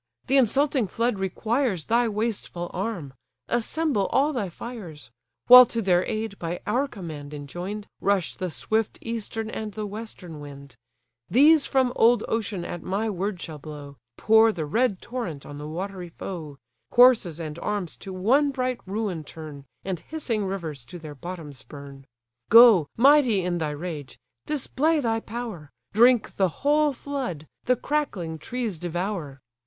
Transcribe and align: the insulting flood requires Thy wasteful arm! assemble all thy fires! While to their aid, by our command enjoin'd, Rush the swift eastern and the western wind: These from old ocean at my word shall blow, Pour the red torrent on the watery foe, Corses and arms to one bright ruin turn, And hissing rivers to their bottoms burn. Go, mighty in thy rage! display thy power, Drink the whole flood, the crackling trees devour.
the 0.25 0.35
insulting 0.37 0.87
flood 0.87 1.19
requires 1.19 1.85
Thy 1.85 2.07
wasteful 2.09 2.71
arm! 2.73 3.13
assemble 3.47 4.07
all 4.07 4.33
thy 4.33 4.49
fires! 4.49 5.11
While 5.45 5.67
to 5.67 5.79
their 5.79 6.03
aid, 6.07 6.39
by 6.39 6.59
our 6.65 6.87
command 6.87 7.35
enjoin'd, 7.35 7.87
Rush 7.99 8.35
the 8.35 8.49
swift 8.49 8.97
eastern 9.03 9.47
and 9.47 9.73
the 9.73 9.85
western 9.85 10.39
wind: 10.39 10.75
These 11.29 11.67
from 11.67 11.93
old 11.95 12.23
ocean 12.27 12.65
at 12.65 12.81
my 12.81 13.11
word 13.11 13.39
shall 13.39 13.59
blow, 13.59 13.97
Pour 14.17 14.51
the 14.51 14.65
red 14.65 15.03
torrent 15.03 15.45
on 15.45 15.59
the 15.59 15.67
watery 15.67 16.09
foe, 16.09 16.57
Corses 16.89 17.39
and 17.39 17.59
arms 17.59 17.95
to 17.97 18.11
one 18.11 18.49
bright 18.49 18.79
ruin 18.87 19.23
turn, 19.23 19.65
And 19.85 19.99
hissing 19.99 20.45
rivers 20.45 20.83
to 20.85 20.97
their 20.97 21.13
bottoms 21.13 21.61
burn. 21.61 22.07
Go, 22.49 22.87
mighty 22.97 23.43
in 23.45 23.59
thy 23.59 23.69
rage! 23.69 24.17
display 24.47 24.99
thy 24.99 25.19
power, 25.19 25.69
Drink 25.93 26.37
the 26.37 26.49
whole 26.49 26.91
flood, 26.91 27.45
the 27.65 27.75
crackling 27.75 28.39
trees 28.39 28.79
devour. 28.79 29.39